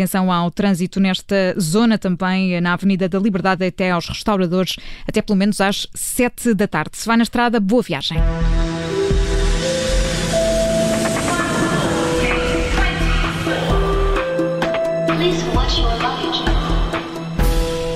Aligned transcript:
Atenção 0.00 0.32
ao 0.32 0.50
trânsito 0.50 0.98
nesta 0.98 1.54
zona 1.60 1.98
também, 1.98 2.58
na 2.58 2.72
Avenida 2.72 3.06
da 3.06 3.18
Liberdade 3.18 3.66
até 3.66 3.90
aos 3.90 4.08
restauradores, 4.08 4.76
até 5.06 5.20
pelo 5.20 5.36
menos 5.36 5.60
às 5.60 5.86
7 5.92 6.54
da 6.54 6.66
tarde. 6.66 6.96
Se 6.96 7.06
vai 7.06 7.18
na 7.18 7.22
estrada, 7.22 7.60
boa 7.60 7.82
viagem. 7.82 8.16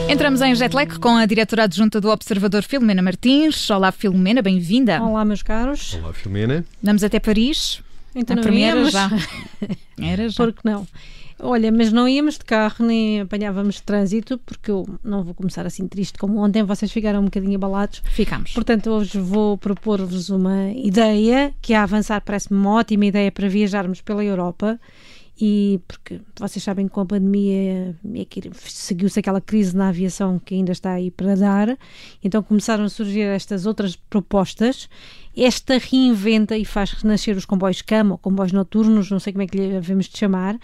Entramos 0.07 0.43
em 0.43 0.55
Jetlag 0.55 0.99
com 0.99 1.17
a 1.17 1.25
diretora 1.25 1.65
adjunta 1.65 2.03
do 2.03 2.11
Observador 2.11 2.65
Filomena 2.65 3.01
Martins. 3.01 3.71
Olá, 3.71 3.91
Filomena, 3.91 4.43
bem-vinda. 4.43 5.03
Olá, 5.03 5.25
meus 5.25 5.43
caros. 5.43 5.95
Olá, 5.95 6.13
Filomena. 6.13 6.67
Vamos 6.83 7.03
até 7.03 7.19
Paris. 7.19 7.81
Então 8.15 8.35
a 8.35 8.37
não 8.37 8.43
primeira 8.43 8.77
íamos. 8.77 8.93
já. 8.93 9.11
Era 9.99 10.29
já. 10.29 10.45
Por 10.45 10.53
que 10.53 10.61
não? 10.65 10.87
Olha, 11.39 11.71
mas 11.73 11.93
não 11.93 12.09
íamos 12.09 12.39
de 12.39 12.45
carro 12.45 12.87
nem 12.87 13.21
apanhávamos 13.21 13.81
trânsito, 13.81 14.39
porque 14.39 14.71
eu 14.71 14.87
não 15.03 15.23
vou 15.25 15.35
começar 15.35 15.67
assim 15.67 15.87
triste 15.87 16.19
como 16.19 16.39
ontem, 16.39 16.63
vocês 16.63 16.91
ficaram 16.91 17.21
um 17.21 17.25
bocadinho 17.25 17.57
abalados. 17.57 18.03
Ficamos. 18.11 18.53
Portanto, 18.53 18.91
hoje 18.91 19.19
vou 19.19 19.59
propor-vos 19.59 20.31
uma 20.31 20.71
ideia 20.71 21.53
que 21.61 21.75
a 21.75 21.83
avançar 21.83 22.21
parece-me 22.21 22.59
uma 22.59 22.75
ótima 22.75 23.07
ideia 23.07 23.31
para 23.33 23.49
viajarmos 23.49 24.01
pela 24.01 24.25
Europa. 24.25 24.79
E 25.41 25.81
porque 25.89 26.21
vocês 26.39 26.63
sabem 26.63 26.87
que 26.87 26.95
com 26.95 27.01
a 27.01 27.07
pandemia 27.07 27.97
é 28.15 28.27
seguiu-se 28.63 29.19
aquela 29.19 29.41
crise 29.41 29.77
na 29.77 29.89
aviação 29.89 30.39
que 30.39 30.55
ainda 30.55 30.71
está 30.71 30.93
aí 30.93 31.11
para 31.11 31.35
dar, 31.35 31.77
então 32.23 32.41
começaram 32.41 32.85
a 32.85 32.89
surgir 32.89 33.23
estas 33.23 33.67
outras 33.67 33.97
propostas. 33.97 34.89
Esta 35.37 35.77
reinventa 35.79 36.57
e 36.57 36.65
faz 36.65 36.93
renascer 36.93 37.37
os 37.37 37.45
comboios 37.45 37.83
cama 37.83 38.13
ou 38.13 38.19
comboios 38.19 38.53
noturnos, 38.53 39.11
não 39.11 39.19
sei 39.19 39.33
como 39.33 39.43
é 39.43 39.49
que 39.49 39.59
lhe 39.59 39.69
devemos 39.73 40.07
de 40.07 40.17
chamar, 40.17 40.57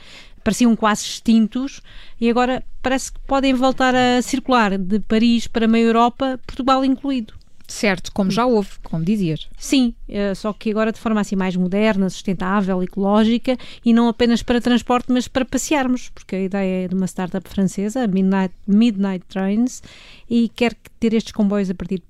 pareciam 0.43 0.75
quase 0.77 1.05
extintos 1.05 1.81
e 2.21 2.29
agora 2.29 2.65
parece 2.83 3.13
que 3.13 3.21
podem 3.21 3.55
voltar 3.55 3.95
a 3.95 4.23
circular 4.23 4.77
de 4.77 5.01
Paris 5.01 5.47
para 5.47 5.65
a 5.65 5.69
meia 5.69 5.85
Europa, 5.85 6.39
Portugal 6.47 6.85
incluído. 6.85 7.40
Certo, 7.71 8.11
como 8.13 8.33
já 8.33 8.45
houve, 8.45 8.69
como 8.83 9.05
dizias. 9.05 9.49
Sim, 9.57 9.95
eh, 10.09 10.35
só 10.35 10.53
que 10.53 10.73
agora 10.73 10.91
de 10.91 10.99
forma 10.99 11.21
assim 11.21 11.37
mais 11.37 11.55
moderna, 11.55 12.11
sustentável, 12.11 12.83
ecológica 12.83 13.57
e 13.85 13.93
não 13.93 14.09
apenas 14.09 14.43
para 14.43 14.61
transporte, 14.61 15.13
mas 15.13 15.29
para 15.29 15.45
passearmos, 15.45 16.09
porque 16.09 16.35
a 16.35 16.41
ideia 16.41 16.85
é 16.85 16.89
de 16.89 16.97
uma 16.97 17.07
startup 17.07 17.49
francesa, 17.49 18.09
Midnight, 18.09 18.53
Midnight 18.67 19.25
Trains, 19.29 19.85
e 20.29 20.49
quer 20.49 20.75
ter 20.99 21.15
estes 21.15 21.33
comboios 21.33 21.71
a 21.71 21.75
partir 21.75 22.03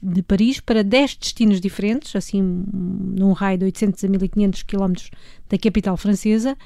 de 0.00 0.22
Paris 0.22 0.60
para 0.60 0.84
10 0.84 1.16
destinos 1.16 1.60
diferentes, 1.60 2.14
assim 2.14 2.40
num 2.72 3.32
raio 3.32 3.58
de 3.58 3.64
800 3.64 4.04
a 4.04 4.08
1500 4.08 4.62
km 4.62 4.92
da 5.48 5.58
capital 5.58 5.96
francesa, 5.96 6.56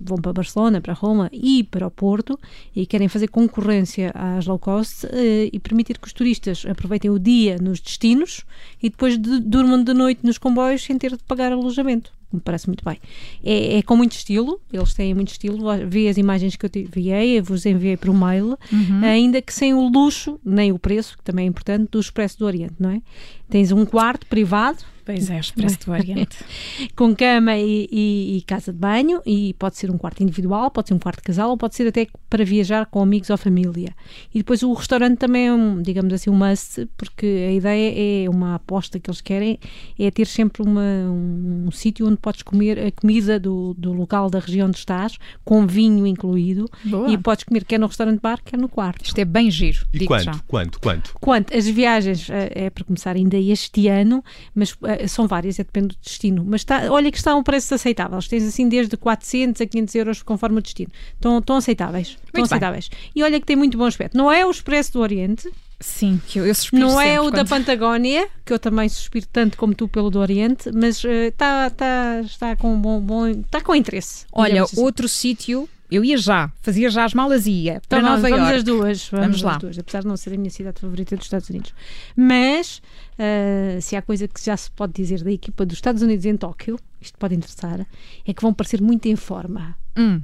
vão 0.00 0.18
para 0.18 0.32
Barcelona, 0.32 0.80
para 0.80 0.92
Roma 0.92 1.28
e 1.32 1.64
para 1.64 1.86
o 1.86 1.90
Porto 1.90 2.38
e 2.74 2.86
querem 2.86 3.08
fazer 3.08 3.28
concorrência 3.28 4.12
às 4.14 4.46
low 4.46 4.58
cost 4.58 5.06
eh, 5.06 5.48
e 5.52 5.58
permitir 5.58 5.98
que 5.98 6.06
os 6.06 6.12
turistas 6.12 6.64
aproveitem 6.68 7.10
o 7.10 7.18
dia 7.18 7.56
nos 7.60 7.80
destinos 7.82 8.44
e 8.82 8.88
depois 8.88 9.18
de, 9.18 9.40
durmam 9.40 9.82
de 9.82 9.92
noite 9.92 10.20
nos 10.24 10.38
comboios 10.38 10.82
sem 10.82 10.96
ter 10.98 11.12
de 11.12 11.22
pagar 11.24 11.52
alojamento 11.52 12.12
me 12.32 12.40
parece 12.40 12.66
muito 12.66 12.84
bem. 12.84 12.98
É, 13.44 13.78
é, 13.78 13.82
com 13.82 13.96
muito 13.96 14.12
estilo, 14.12 14.60
eles 14.72 14.94
têm 14.94 15.14
muito 15.14 15.30
estilo. 15.30 15.64
Vi 15.86 16.08
as 16.08 16.16
imagens 16.16 16.56
que 16.56 16.64
eu 16.64 16.70
te 16.70 16.80
enviei, 16.80 17.38
eu 17.38 17.44
vos 17.44 17.66
enviei 17.66 17.96
por 17.96 18.10
um 18.10 18.18
mail, 18.18 18.58
uhum. 18.72 19.04
ainda 19.04 19.42
que 19.42 19.52
sem 19.52 19.74
o 19.74 19.88
luxo, 19.88 20.40
nem 20.44 20.72
o 20.72 20.78
preço, 20.78 21.16
que 21.18 21.24
também 21.24 21.44
é 21.44 21.48
importante, 21.48 21.90
do 21.90 22.00
Expresso 22.00 22.38
do 22.38 22.46
Oriente, 22.46 22.74
não 22.78 22.90
é? 22.90 23.02
Tens 23.48 23.70
um 23.70 23.84
quarto 23.84 24.26
privado. 24.26 24.78
Pois 25.04 25.28
é, 25.30 25.38
Expresso 25.38 25.78
do 25.84 25.92
Oriente. 25.92 26.36
com 26.94 27.14
cama 27.14 27.56
e, 27.56 27.88
e, 27.90 28.36
e, 28.38 28.42
casa 28.42 28.72
de 28.72 28.78
banho, 28.78 29.20
e 29.26 29.54
pode 29.58 29.76
ser 29.76 29.90
um 29.90 29.98
quarto 29.98 30.22
individual, 30.22 30.70
pode 30.70 30.88
ser 30.88 30.94
um 30.94 30.98
quarto 30.98 31.18
de 31.18 31.24
casal, 31.24 31.50
ou 31.50 31.56
pode 31.56 31.74
ser 31.74 31.88
até 31.88 32.06
para 32.30 32.44
viajar 32.44 32.86
com 32.86 33.02
amigos 33.02 33.30
ou 33.30 33.36
família. 33.36 33.94
E 34.32 34.38
depois 34.38 34.62
o 34.62 34.72
restaurante 34.72 35.18
também 35.18 35.48
é 35.48 35.52
um, 35.52 35.82
digamos 35.82 36.12
assim, 36.12 36.30
um 36.30 36.34
must, 36.34 36.86
porque 36.96 37.46
a 37.48 37.52
ideia 37.52 38.24
é 38.24 38.30
uma 38.30 38.54
aposta 38.54 39.00
que 39.00 39.10
eles 39.10 39.20
querem, 39.20 39.58
é 39.98 40.10
ter 40.10 40.26
sempre 40.26 40.62
uma, 40.62 40.80
um, 40.80 41.64
um 41.66 41.70
sítio 41.70 42.06
onde 42.06 42.16
podes 42.16 42.42
comer 42.42 42.78
a 42.78 42.92
comida 42.92 43.40
do, 43.40 43.74
do 43.74 43.92
local 43.92 44.30
da 44.30 44.38
região 44.38 44.68
onde 44.68 44.78
estás, 44.78 45.18
com 45.44 45.66
vinho 45.66 46.06
incluído, 46.06 46.68
Boa. 46.84 47.10
e 47.10 47.18
podes 47.18 47.44
comer 47.44 47.64
quer 47.64 47.78
no 47.78 47.86
restaurante 47.86 48.20
bar, 48.20 48.40
quer 48.44 48.56
no 48.56 48.68
quarto. 48.68 49.04
Isto 49.04 49.18
é 49.18 49.24
bem 49.24 49.50
giro. 49.50 49.84
E 49.92 50.06
quanto, 50.06 50.24
já. 50.24 50.40
quanto? 50.46 50.80
Quanto? 50.80 51.14
Quanto? 51.20 51.56
As 51.56 51.66
viagens 51.66 52.28
é 52.30 52.70
para 52.70 52.84
começar 52.84 53.16
ainda 53.16 53.36
este 53.36 53.88
ano, 53.88 54.22
mas 54.54 54.76
são 55.08 55.26
várias, 55.26 55.58
é 55.58 55.64
depende 55.64 55.88
do 55.88 55.96
destino. 56.02 56.44
Mas 56.46 56.62
está, 56.62 56.90
olha 56.90 57.10
que 57.10 57.16
estão 57.16 57.42
preços 57.42 57.72
aceitáveis. 57.72 58.28
Tens 58.28 58.44
assim 58.44 58.68
desde 58.68 58.96
400 58.96 59.60
a 59.60 59.66
500 59.66 59.94
euros 59.94 60.22
conforme 60.22 60.58
o 60.58 60.62
destino. 60.62 60.90
Estão, 61.14 61.38
estão 61.38 61.56
aceitáveis. 61.56 62.16
Estão 62.26 62.44
aceitáveis. 62.44 62.90
E 63.14 63.22
olha 63.22 63.40
que 63.40 63.46
tem 63.46 63.56
muito 63.56 63.76
bom 63.76 63.84
aspecto. 63.84 64.16
Não 64.16 64.30
é 64.30 64.44
o 64.44 64.50
Expresso 64.50 64.92
do 64.94 65.00
Oriente. 65.00 65.50
Sim, 65.80 66.20
que 66.28 66.38
eu, 66.38 66.46
eu 66.46 66.54
suspiro 66.54 66.86
Não 66.86 67.00
é 67.00 67.20
o 67.20 67.24
quando... 67.24 67.34
da 67.34 67.44
Patagónia, 67.44 68.28
que 68.44 68.52
eu 68.52 68.58
também 68.58 68.88
suspiro 68.88 69.26
tanto 69.32 69.58
como 69.58 69.74
tu 69.74 69.88
pelo 69.88 70.10
do 70.10 70.20
Oriente, 70.20 70.70
mas 70.72 71.04
está, 71.04 71.66
uh, 71.66 71.70
tá, 71.74 72.20
está 72.24 72.56
com 72.56 72.80
bom, 72.80 73.00
bom 73.00 73.26
está 73.26 73.60
com 73.60 73.74
interesse. 73.74 74.24
Olha, 74.32 74.62
assim. 74.62 74.80
outro 74.80 75.08
sítio 75.08 75.68
eu 75.94 76.04
ia 76.04 76.16
já, 76.16 76.50
fazia 76.62 76.88
já 76.90 77.04
as 77.04 77.14
malas 77.14 77.46
e 77.46 77.50
ia 77.50 77.82
para 77.88 77.98
então, 77.98 78.10
Nova 78.10 78.22
vamos 78.22 78.38
York. 78.38 78.54
as 78.54 78.64
duas, 78.64 79.08
vamos, 79.08 79.26
vamos 79.26 79.42
lá. 79.42 79.58
Duas, 79.58 79.78
apesar 79.78 80.00
de 80.00 80.06
não 80.08 80.16
ser 80.16 80.34
a 80.34 80.36
minha 80.36 80.50
cidade 80.50 80.80
favorita 80.80 81.16
dos 81.16 81.26
Estados 81.26 81.48
Unidos. 81.50 81.74
Mas, 82.16 82.82
uh, 83.18 83.80
se 83.80 83.94
há 83.96 84.02
coisa 84.02 84.26
que 84.26 84.42
já 84.42 84.56
se 84.56 84.70
pode 84.70 84.92
dizer 84.92 85.22
da 85.22 85.30
equipa 85.30 85.66
dos 85.66 85.76
Estados 85.76 86.02
Unidos 86.02 86.24
em 86.24 86.36
Tóquio, 86.36 86.78
isto 87.00 87.18
pode 87.18 87.34
interessar, 87.34 87.86
é 88.26 88.32
que 88.32 88.42
vão 88.42 88.54
parecer 88.54 88.80
muito 88.80 89.06
em 89.06 89.16
forma. 89.16 89.76
Hum. 89.96 90.20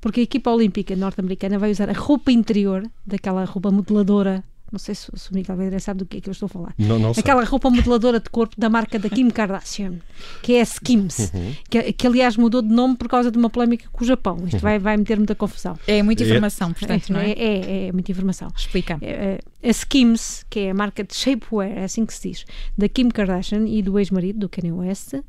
Porque 0.00 0.20
a 0.20 0.22
equipa 0.22 0.50
olímpica 0.50 0.94
norte-americana 0.94 1.58
vai 1.58 1.70
usar 1.70 1.88
a 1.90 1.92
roupa 1.92 2.30
interior, 2.30 2.88
daquela 3.06 3.44
roupa 3.44 3.70
modeladora 3.70 4.44
não 4.70 4.78
sei 4.78 4.94
se, 4.94 5.10
se 5.14 5.30
o 5.30 5.34
Miguel 5.34 5.56
Vedra 5.56 5.80
sabe 5.80 5.98
do 5.98 6.06
que 6.06 6.18
é 6.18 6.20
que 6.20 6.28
eu 6.28 6.32
estou 6.32 6.46
a 6.46 6.48
falar. 6.48 6.74
Não, 6.78 6.98
não 6.98 7.10
Aquela 7.10 7.44
roupa 7.44 7.70
modeladora 7.70 8.20
de 8.20 8.28
corpo 8.28 8.54
da 8.58 8.68
marca 8.68 8.98
da 8.98 9.08
Kim 9.08 9.30
Kardashian, 9.30 9.94
que 10.42 10.54
é 10.54 10.60
a 10.60 10.62
Skims, 10.62 11.30
uhum. 11.32 11.54
que, 11.70 11.92
que, 11.92 12.06
aliás 12.06 12.36
mudou 12.36 12.62
de 12.62 12.68
nome 12.68 12.96
por 12.96 13.08
causa 13.08 13.30
de 13.30 13.38
uma 13.38 13.48
polémica 13.48 13.88
com 13.90 14.04
o 14.04 14.06
Japão. 14.06 14.36
Isto 14.44 14.54
uhum. 14.54 14.60
vai, 14.60 14.78
vai 14.78 14.96
meter 14.96 15.16
muita 15.16 15.34
confusão. 15.34 15.78
É 15.86 16.02
muita 16.02 16.22
informação, 16.22 16.72
portanto, 16.72 17.10
é, 17.10 17.12
não 17.12 17.20
é? 17.20 17.30
É, 17.30 17.34
é, 17.34 17.86
é 17.88 17.92
muita 17.92 18.10
informação. 18.12 18.48
Explica. 18.56 18.98
É, 19.00 19.40
a 19.62 19.68
Skims, 19.70 20.44
que 20.48 20.60
é 20.60 20.70
a 20.70 20.74
marca 20.74 21.02
de 21.02 21.14
shapewear, 21.14 21.70
é 21.70 21.84
assim 21.84 22.06
que 22.06 22.14
se 22.14 22.28
diz, 22.28 22.44
da 22.76 22.88
Kim 22.88 23.08
Kardashian 23.08 23.66
e 23.66 23.82
do 23.82 23.98
ex-marido, 23.98 24.38
do 24.40 24.48
Kanye 24.48 24.72
West, 24.72 25.14
uh, 25.14 25.24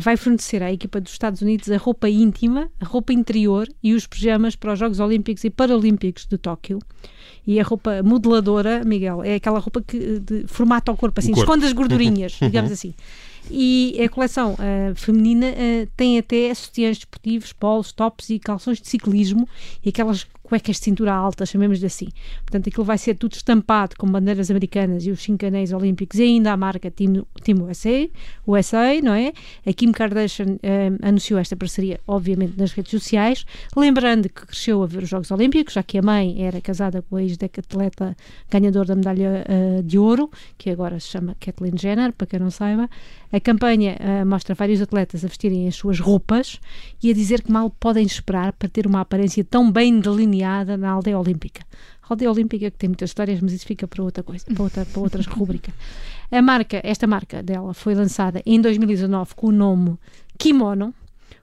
vai 0.00 0.16
fornecer 0.16 0.62
à 0.62 0.72
equipa 0.72 1.00
dos 1.00 1.12
Estados 1.12 1.40
Unidos 1.40 1.70
a 1.70 1.76
roupa 1.76 2.08
íntima, 2.08 2.68
a 2.80 2.84
roupa 2.84 3.12
interior 3.12 3.68
e 3.82 3.94
os 3.94 4.06
pijamas 4.06 4.56
para 4.56 4.72
os 4.72 4.78
Jogos 4.78 4.98
Olímpicos 4.98 5.44
e 5.44 5.50
Paralímpicos 5.50 6.26
de 6.26 6.36
Tóquio. 6.36 6.80
E 7.46 7.58
a 7.60 7.62
roupa 7.62 8.02
modeladora, 8.02 8.82
Miguel, 8.84 9.22
é 9.22 9.36
aquela 9.36 9.58
roupa 9.58 9.80
que 9.80 10.18
de, 10.18 10.46
formata 10.46 10.92
o 10.92 10.96
corpo, 10.96 11.20
assim, 11.20 11.32
o 11.32 11.34
corpo. 11.34 11.50
esconde 11.50 11.66
as 11.66 11.72
gordurinhas, 11.72 12.32
digamos 12.42 12.72
assim. 12.72 12.94
E 13.50 14.00
a 14.04 14.08
coleção 14.08 14.54
uh, 14.54 14.94
feminina 14.94 15.46
uh, 15.46 15.88
tem 15.96 16.18
até 16.18 16.52
sutiãs 16.54 16.98
desportivos, 16.98 17.52
polos, 17.52 17.92
tops 17.92 18.30
e 18.30 18.38
calções 18.38 18.80
de 18.80 18.88
ciclismo 18.88 19.48
e 19.84 19.88
aquelas 19.88 20.26
cuecas 20.50 20.76
de 20.76 20.82
cintura 20.82 21.14
alta, 21.14 21.46
chamemos-lhe 21.46 21.86
assim. 21.86 22.08
Portanto, 22.44 22.68
aquilo 22.68 22.84
vai 22.84 22.98
ser 22.98 23.14
tudo 23.14 23.34
estampado 23.34 23.94
com 23.96 24.10
bandeiras 24.10 24.50
americanas 24.50 25.06
e 25.06 25.10
os 25.12 25.22
cinco 25.22 25.46
anéis 25.46 25.72
olímpicos 25.72 26.18
e 26.18 26.24
ainda 26.24 26.52
a 26.52 26.56
marca 26.56 26.90
Team, 26.90 27.24
Team 27.44 27.62
USA, 27.62 28.08
USA, 28.44 29.00
não 29.00 29.14
é? 29.14 29.32
A 29.64 29.72
Kim 29.72 29.92
Kardashian 29.92 30.46
um, 30.54 31.08
anunciou 31.08 31.38
esta 31.38 31.54
parceria, 31.54 32.00
obviamente, 32.04 32.58
nas 32.58 32.72
redes 32.72 32.90
sociais, 32.90 33.46
lembrando 33.76 34.28
que 34.28 34.44
cresceu 34.44 34.82
a 34.82 34.86
ver 34.86 35.04
os 35.04 35.08
Jogos 35.08 35.30
Olímpicos, 35.30 35.74
já 35.74 35.84
que 35.84 35.98
a 35.98 36.02
mãe 36.02 36.42
era 36.44 36.60
casada 36.60 37.00
com 37.00 37.14
a 37.14 37.22
ex-decatleta 37.22 38.16
ganhador 38.50 38.86
da 38.86 38.96
medalha 38.96 39.46
uh, 39.46 39.82
de 39.84 39.98
ouro, 40.00 40.28
que 40.58 40.68
agora 40.68 40.98
se 40.98 41.06
chama 41.06 41.36
Kathleen 41.38 41.78
Jenner, 41.78 42.12
para 42.12 42.26
quem 42.26 42.40
não 42.40 42.50
saiba. 42.50 42.90
A 43.32 43.38
campanha 43.38 43.96
uh, 44.00 44.26
mostra 44.26 44.56
vários 44.56 44.82
atletas 44.82 45.24
a 45.24 45.28
vestirem 45.28 45.68
as 45.68 45.76
suas 45.76 46.00
roupas 46.00 46.58
e 47.00 47.08
a 47.08 47.14
dizer 47.14 47.42
que 47.42 47.52
mal 47.52 47.70
podem 47.70 48.04
esperar 48.04 48.52
para 48.52 48.68
ter 48.68 48.84
uma 48.84 49.00
aparência 49.00 49.44
tão 49.44 49.70
bem 49.70 50.00
delineada 50.00 50.39
na 50.78 50.90
aldeia 50.90 51.18
olímpica. 51.18 51.64
A 52.02 52.12
aldeia 52.12 52.30
olímpica 52.30 52.70
que 52.70 52.76
tem 52.76 52.88
muitas 52.88 53.10
histórias, 53.10 53.40
mas 53.40 53.52
isso 53.52 53.66
fica 53.66 53.86
para 53.86 54.02
outra 54.02 54.22
coisa, 54.22 54.44
para 54.46 54.62
outra, 54.62 54.84
para 54.84 55.00
outras 55.00 55.26
rubrica. 55.26 55.72
A 56.30 56.40
marca, 56.40 56.80
esta 56.84 57.06
marca 57.06 57.42
dela 57.42 57.74
foi 57.74 57.94
lançada 57.94 58.42
em 58.46 58.60
2019 58.60 59.34
com 59.34 59.48
o 59.48 59.52
nome 59.52 59.98
Kimono, 60.38 60.94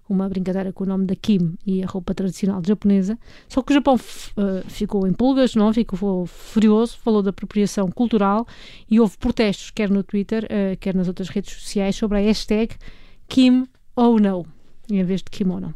uma 0.09 0.29
brincadeira 0.29 0.71
com 0.71 0.83
o 0.83 0.87
nome 0.87 1.05
da 1.05 1.15
Kim 1.15 1.55
e 1.65 1.83
a 1.83 1.85
roupa 1.85 2.13
tradicional 2.13 2.61
japonesa. 2.65 3.17
Só 3.47 3.61
que 3.61 3.71
o 3.71 3.75
Japão 3.75 3.95
uh, 3.95 4.69
ficou 4.69 5.05
em 5.05 5.13
pulgas, 5.13 5.55
não 5.55 5.73
ficou 5.73 6.25
furioso, 6.25 6.97
falou 6.99 7.21
da 7.21 7.29
apropriação 7.29 7.91
cultural 7.91 8.47
e 8.89 8.99
houve 8.99 9.17
protestos, 9.17 9.71
quer 9.71 9.89
no 9.89 10.03
Twitter, 10.03 10.45
uh, 10.45 10.77
quer 10.79 10.95
nas 10.95 11.07
outras 11.07 11.29
redes 11.29 11.53
sociais, 11.53 11.95
sobre 11.95 12.17
a 12.17 12.21
hashtag 12.21 12.75
Kim 13.27 13.67
ou 13.95 14.19
no, 14.19 14.45
em 14.89 15.03
vez 15.03 15.21
de 15.21 15.29
kimono. 15.29 15.73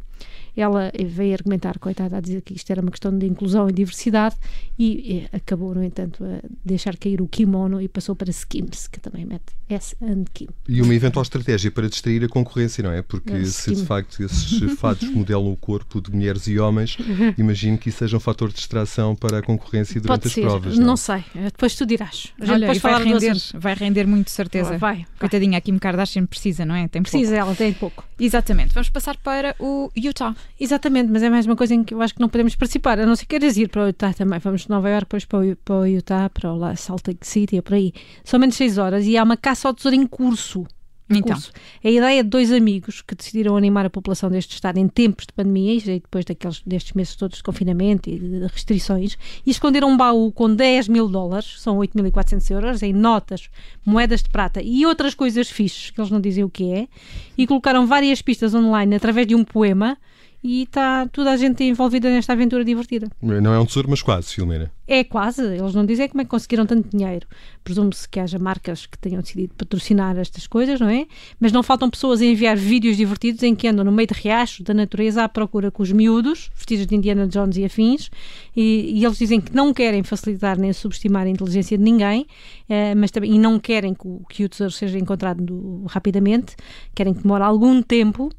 Ela 0.56 0.92
veio 1.06 1.32
argumentar, 1.34 1.78
coitada, 1.78 2.16
a 2.16 2.20
dizer 2.20 2.42
que 2.42 2.54
isto 2.54 2.70
era 2.70 2.80
uma 2.82 2.90
questão 2.90 3.16
de 3.16 3.26
inclusão 3.26 3.68
e 3.68 3.72
diversidade 3.72 4.36
e, 4.78 4.86
e 5.32 5.36
acabou, 5.36 5.74
no 5.74 5.82
entanto, 5.82 6.24
a 6.24 6.40
deixar 6.64 6.96
cair 6.96 7.20
o 7.22 7.28
kimono 7.28 7.80
e 7.80 7.88
passou 7.88 8.14
para 8.14 8.30
Skims, 8.30 8.86
que 8.88 9.00
também 9.00 9.24
mete 9.24 9.54
S 9.68 9.96
and 10.02 10.24
Kim. 10.34 10.48
E 10.68 10.82
uma 10.82 10.94
eventual 10.94 11.22
estratégia 11.22 11.70
para 11.70 11.88
distrair 11.88 12.24
a 12.24 12.28
concorrência, 12.28 12.82
não 12.82 12.92
é? 12.92 13.00
Porque 13.02 13.32
É, 13.32 13.44
se 13.44 13.74
de 13.74 13.84
facto 13.84 14.22
esses 14.22 14.60
fatos 14.78 15.08
modelam 15.10 15.50
o 15.52 15.56
corpo 15.56 16.00
de 16.00 16.10
mulheres 16.12 16.46
e 16.46 16.58
homens, 16.58 16.96
imagino 17.38 17.78
que 17.78 17.88
isso 17.88 17.98
seja 17.98 18.16
um 18.16 18.20
fator 18.20 18.48
de 18.50 18.56
distração 18.56 19.14
para 19.16 19.38
a 19.38 19.42
concorrência 19.42 20.00
durante 20.00 20.20
Pode 20.22 20.28
as 20.28 20.32
ser, 20.34 20.42
provas. 20.42 20.78
não, 20.78 20.86
Não, 20.88 20.96
sei, 20.96 21.24
depois 21.34 21.74
tu 21.74 21.86
dirás. 21.86 22.32
Olha, 22.40 22.58
depois 22.58 22.78
vai 22.78 23.02
render, 23.04 23.36
vai 23.54 23.74
render 23.74 24.06
muito, 24.06 24.30
certeza. 24.30 24.76
Vai, 24.76 24.96
vai. 24.96 25.06
Coitadinha, 25.18 25.56
a 25.58 25.60
Kim 25.60 25.78
Kardashian 25.78 26.26
precisa, 26.26 26.64
não 26.66 26.74
é? 26.74 26.86
Tem 26.88 27.02
pouco. 27.02 27.10
Precisa, 27.10 27.36
ela 27.36 27.54
tem 27.54 27.72
pouco. 27.72 28.04
Exatamente. 28.20 28.74
Vamos 28.74 28.90
passar 28.90 29.16
para 29.16 29.54
o 29.58 29.90
Utah. 29.96 30.34
Exatamente, 30.58 31.10
mas 31.10 31.22
é 31.22 31.30
mais 31.30 31.46
uma 31.46 31.56
coisa 31.56 31.74
em 31.74 31.82
que 31.82 31.92
eu 31.92 32.00
acho 32.00 32.14
que 32.14 32.20
não 32.20 32.28
podemos 32.28 32.54
participar, 32.54 33.00
a 33.00 33.06
não 33.06 33.16
ser 33.16 33.22
que 33.22 33.30
queiras 33.30 33.56
ir 33.56 33.68
para 33.68 33.82
o 33.82 33.86
Utah 33.88 34.12
também. 34.12 34.38
Vamos 34.38 34.62
de 34.62 34.70
Nova 34.70 34.88
Iorque, 34.88 35.06
depois 35.06 35.24
para 35.24 35.40
o, 35.40 35.56
para 35.56 35.74
o 35.74 35.86
Utah, 35.86 36.30
para 36.30 36.52
o 36.52 36.56
lá, 36.56 36.76
Salt 36.76 37.06
Lake 37.08 37.26
City, 37.26 37.56
é 37.58 37.62
por 37.62 37.74
aí. 37.74 37.92
São 38.24 38.38
menos 38.38 38.54
6 38.56 38.78
horas 38.78 39.06
e 39.06 39.16
há 39.16 39.22
uma 39.22 39.36
caça 39.36 39.68
ao 39.68 39.74
tesouro 39.74 39.96
em 39.96 40.06
curso. 40.06 40.66
Então. 41.10 41.34
curso. 41.34 41.52
A 41.82 41.90
ideia 41.90 42.22
de 42.22 42.30
dois 42.30 42.52
amigos 42.52 43.02
que 43.02 43.14
decidiram 43.14 43.56
animar 43.56 43.84
a 43.84 43.90
população 43.90 44.30
deste 44.30 44.54
estado 44.54 44.78
em 44.78 44.88
tempos 44.88 45.26
de 45.26 45.32
pandemia 45.32 45.74
e 45.74 45.80
depois 45.80 46.24
daqueles, 46.24 46.62
destes 46.64 46.92
meses 46.94 47.16
todos 47.16 47.38
de 47.38 47.42
confinamento 47.42 48.08
e 48.08 48.18
de 48.18 48.46
restrições 48.46 49.16
e 49.44 49.50
esconderam 49.50 49.90
um 49.90 49.96
baú 49.96 50.32
com 50.32 50.54
10 50.54 50.88
mil 50.88 51.08
dólares, 51.08 51.60
são 51.60 51.78
8.400 51.78 52.50
euros, 52.50 52.82
em 52.82 52.92
notas, 52.92 53.48
moedas 53.84 54.22
de 54.22 54.30
prata 54.30 54.62
e 54.62 54.86
outras 54.86 55.14
coisas 55.14 55.50
fixes, 55.50 55.90
que 55.90 56.00
eles 56.00 56.10
não 56.10 56.20
dizem 56.20 56.44
o 56.44 56.50
que 56.50 56.72
é, 56.72 56.88
e 57.36 57.46
colocaram 57.46 57.86
várias 57.86 58.22
pistas 58.22 58.54
online 58.54 58.94
através 58.94 59.26
de 59.26 59.34
um 59.34 59.44
poema 59.44 59.98
e 60.44 60.62
está 60.64 61.06
toda 61.08 61.30
a 61.30 61.36
gente 61.36 61.62
envolvida 61.62 62.10
nesta 62.10 62.32
aventura 62.32 62.64
divertida. 62.64 63.08
Não 63.22 63.54
é 63.54 63.58
um 63.60 63.64
tesouro, 63.66 63.88
mas 63.88 64.02
quase, 64.02 64.34
Filomena. 64.34 64.72
É 64.88 65.04
quase, 65.04 65.42
eles 65.42 65.72
não 65.74 65.86
dizem 65.86 66.08
como 66.08 66.20
é 66.20 66.24
que 66.24 66.30
conseguiram 66.30 66.66
tanto 66.66 66.88
dinheiro. 66.94 67.26
Presume-se 67.62 68.08
que 68.08 68.18
haja 68.18 68.38
marcas 68.38 68.84
que 68.84 68.98
tenham 68.98 69.22
decidido 69.22 69.54
patrocinar 69.54 70.18
estas 70.18 70.46
coisas, 70.46 70.80
não 70.80 70.88
é? 70.88 71.06
Mas 71.40 71.52
não 71.52 71.62
faltam 71.62 71.88
pessoas 71.88 72.20
a 72.20 72.24
enviar 72.24 72.56
vídeos 72.56 72.96
divertidos 72.96 73.42
em 73.44 73.54
que 73.54 73.68
andam 73.68 73.84
no 73.84 73.92
meio 73.92 74.08
de 74.08 74.14
riachos 74.14 74.60
da 74.62 74.74
natureza 74.74 75.22
à 75.22 75.28
procura 75.28 75.70
com 75.70 75.82
os 75.82 75.92
miúdos, 75.92 76.50
vestidos 76.56 76.86
de 76.86 76.94
Indiana 76.96 77.26
Jones 77.28 77.56
e 77.56 77.64
afins, 77.64 78.10
e, 78.56 78.98
e 78.98 79.04
eles 79.04 79.16
dizem 79.18 79.40
que 79.40 79.54
não 79.54 79.72
querem 79.72 80.02
facilitar 80.02 80.58
nem 80.58 80.72
subestimar 80.72 81.26
a 81.26 81.30
inteligência 81.30 81.78
de 81.78 81.84
ninguém, 81.84 82.26
eh, 82.68 82.94
mas 82.96 83.10
também, 83.12 83.32
e 83.34 83.38
não 83.38 83.58
querem 83.60 83.94
que 83.94 84.06
o, 84.06 84.20
que 84.28 84.44
o 84.44 84.48
tesouro 84.48 84.72
seja 84.72 84.98
encontrado 84.98 85.42
do- 85.42 85.84
rapidamente, 85.86 86.56
querem 86.94 87.14
que 87.14 87.22
demore 87.22 87.44
algum 87.44 87.80
tempo. 87.80 88.30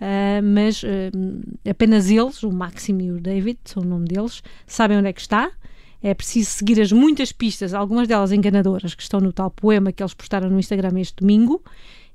Uh, 0.00 0.42
mas 0.42 0.82
uh, 0.82 0.88
apenas 1.68 2.10
eles, 2.10 2.42
o 2.42 2.50
Máximo 2.50 3.02
e 3.02 3.12
o 3.12 3.20
David, 3.20 3.58
são 3.66 3.82
o 3.82 3.86
nome 3.86 4.06
deles, 4.06 4.42
sabem 4.66 4.96
onde 4.96 5.08
é 5.08 5.12
que 5.12 5.20
está. 5.20 5.50
É 6.02 6.14
preciso 6.14 6.50
seguir 6.50 6.80
as 6.80 6.90
muitas 6.90 7.30
pistas, 7.30 7.74
algumas 7.74 8.08
delas 8.08 8.32
enganadoras, 8.32 8.94
que 8.94 9.02
estão 9.02 9.20
no 9.20 9.32
tal 9.32 9.50
poema 9.50 9.92
que 9.92 10.02
eles 10.02 10.14
postaram 10.14 10.48
no 10.48 10.58
Instagram 10.58 10.98
este 10.98 11.16
domingo. 11.16 11.62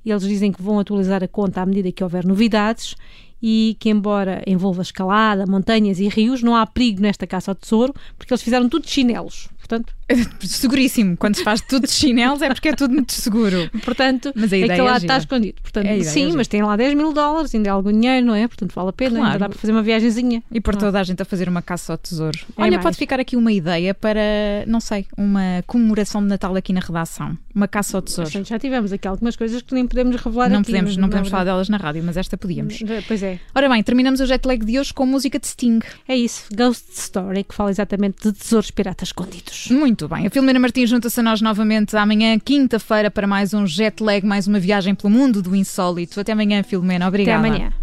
Eles 0.03 0.23
dizem 0.23 0.51
que 0.51 0.61
vão 0.61 0.79
atualizar 0.79 1.23
a 1.23 1.27
conta 1.27 1.61
à 1.61 1.65
medida 1.65 1.91
que 1.91 2.03
houver 2.03 2.25
novidades 2.25 2.95
e 3.41 3.77
que, 3.79 3.89
embora 3.89 4.41
envolva 4.47 4.81
escalada, 4.81 5.45
montanhas 5.45 5.99
e 5.99 6.07
rios, 6.07 6.41
não 6.41 6.55
há 6.55 6.65
perigo 6.65 7.01
nesta 7.01 7.27
caça 7.27 7.51
ao 7.51 7.55
tesouro, 7.55 7.93
porque 8.17 8.33
eles 8.33 8.41
fizeram 8.41 8.67
tudo 8.67 8.85
de 8.85 8.91
chinelos. 8.91 9.49
Portanto, 9.67 9.93
Seguríssimo. 10.45 11.17
Quando 11.17 11.35
se 11.35 11.43
faz 11.43 11.61
tudo 11.61 11.87
de 11.87 11.91
chinelos 11.93 12.41
é 12.41 12.49
porque 12.53 12.69
é 12.69 12.73
tudo 12.75 12.93
muito 12.93 13.11
seguro. 13.13 13.69
portanto 13.83 14.31
Mas 14.35 14.53
a 14.53 14.55
é 14.55 14.59
ideia 14.59 14.75
que 14.75 14.79
é 14.79 14.83
lá 14.83 14.93
gira. 14.99 15.05
está 15.05 15.17
escondido. 15.17 15.61
Portanto, 15.61 15.87
É 15.87 15.97
é 15.97 16.03
sim, 16.03 16.25
gira. 16.25 16.37
mas 16.37 16.47
tem 16.47 16.61
lá 16.61 16.75
10 16.75 16.93
mil 16.93 17.11
dólares, 17.11 17.53
ainda 17.55 17.69
é 17.69 17.71
algum 17.71 17.91
dinheiro, 17.91 18.25
não 18.25 18.35
é? 18.35 18.47
Portanto, 18.47 18.73
vale 18.75 18.89
a 18.89 18.93
pena, 18.93 19.11
Claro. 19.17 19.25
ainda 19.25 19.39
dá 19.39 19.49
para 19.49 19.57
fazer 19.57 19.71
uma 19.71 19.81
viagenzinha. 19.81 20.43
E 20.51 20.61
por 20.61 20.75
toda 20.75 20.99
a 20.99 21.03
gente 21.03 21.21
a 21.21 21.25
fazer 21.25 21.49
uma 21.49 21.61
caça 21.61 21.93
ao 21.93 21.97
tesouro. 21.97 22.37
É 22.57 22.61
Olha, 22.61 22.71
mais. 22.73 22.83
pode 22.83 22.97
ficar 22.97 23.19
aqui 23.19 23.35
uma 23.35 23.51
ideia 23.51 23.93
para, 23.95 24.19
não 24.67 24.79
sei, 24.79 25.07
uma 25.17 25.63
comemoração 25.65 26.21
de 26.21 26.27
Natal 26.27 26.55
aqui 26.55 26.71
na 26.71 26.79
redação. 26.81 27.35
Uma 27.53 27.67
caça 27.67 27.97
ao 27.97 28.01
tesouro. 28.01 28.29
Portanto, 28.29 28.47
já 28.49 28.59
tivemos 28.59 28.91
aqui 28.93 29.07
algumas 29.07 29.35
coisas 29.35 29.61
que 29.61 29.73
nem 29.73 29.87
podemos 29.87 30.15
revelar 30.21 30.49
Não 30.49 30.59
aqui. 30.59 30.71
podemos, 30.71 30.97
não 30.97 31.07
podemos 31.09 31.29
falar 31.29 31.43
é 31.43 31.45
delas 31.45 31.69
na 31.69 31.77
rádio, 31.77 32.03
mas 32.03 32.17
esta 32.17 32.37
podíamos. 32.37 32.77
verdade. 32.79 33.05
Pois 33.07 33.23
é, 33.23 33.39
Ora 33.55 33.69
bem, 33.69 33.81
terminamos 33.81 34.19
o 34.19 34.25
jet 34.25 34.45
lag 34.45 34.63
de 34.63 34.79
hoje 34.79 34.93
com 34.93 35.05
música 35.05 35.39
de 35.39 35.47
Sting. 35.47 35.79
é 36.07 36.15
isso. 36.15 36.45
Ghost 36.55 36.85
Story, 36.91 37.43
que 37.43 37.55
fala 37.55 37.71
exatamente 37.71 38.23
de 38.23 38.33
tesouros 38.33 38.69
piratas 38.71 39.09
escondidos. 39.09 39.54
Muito 39.69 40.07
bem. 40.07 40.27
A 40.27 40.29
Filomena 40.29 40.59
Martins 40.59 40.89
junta-se 40.89 41.19
a 41.19 41.23
nós 41.23 41.41
novamente 41.41 41.95
amanhã, 41.95 42.37
quinta-feira, 42.39 43.09
para 43.09 43.27
mais 43.27 43.53
um 43.53 43.65
jet 43.65 44.01
lag, 44.01 44.25
mais 44.25 44.47
uma 44.47 44.59
viagem 44.59 44.93
pelo 44.95 45.11
mundo 45.11 45.41
do 45.41 45.55
insólito. 45.55 46.19
Até 46.19 46.31
amanhã, 46.31 46.63
Filomena. 46.63 47.05
Até 47.05 47.07
Obrigada. 47.07 47.47
amanhã. 47.47 47.73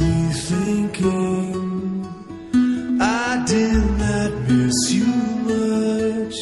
Me 0.00 0.32
thinking. 0.32 2.04
I 3.00 3.42
did 3.46 3.82
not 3.98 4.32
miss 4.48 4.92
you 4.92 5.06
much. 5.48 6.36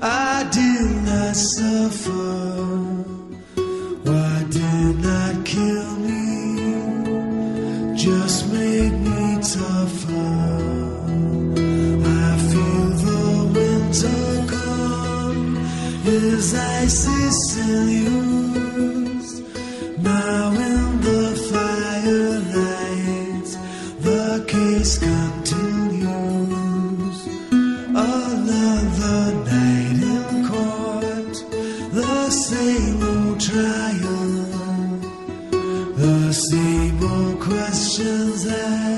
I 0.00 0.44
did 0.50 0.90
not 1.04 1.36
suffer. 1.36 2.18
Why 4.04 4.44
did 4.48 4.98
not 5.02 5.27
questions 37.40 38.46
asked. 38.46 38.97